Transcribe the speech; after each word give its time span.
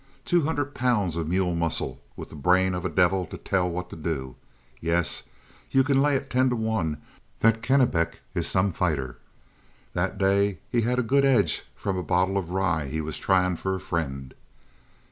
Two 0.25 0.45
hundred 0.45 0.73
pounds 0.73 1.15
of 1.15 1.27
mule 1.27 1.53
muscle 1.53 2.01
with 2.15 2.29
the 2.31 2.35
brain 2.35 2.73
of 2.73 2.83
a 2.83 2.89
devil 2.89 3.27
to 3.27 3.37
tell 3.37 3.69
what 3.69 3.91
to 3.91 3.95
do 3.95 4.35
yes, 4.79 5.21
you 5.69 5.83
can 5.83 6.01
lay 6.01 6.15
it 6.15 6.27
ten 6.31 6.49
to 6.49 6.55
one 6.55 6.99
that 7.41 7.61
Kennebec 7.61 8.21
is 8.33 8.47
some 8.47 8.71
fighter. 8.71 9.19
That 9.93 10.17
day 10.17 10.57
he 10.71 10.81
had 10.81 10.97
a 10.97 11.03
good 11.03 11.23
edge 11.23 11.65
from 11.75 11.97
a 11.97 12.03
bottle 12.03 12.39
of 12.39 12.49
rye 12.49 12.87
he 12.87 12.99
was 12.99 13.19
trying 13.19 13.57
for 13.57 13.75
a 13.75 13.79
friend. 13.79 14.33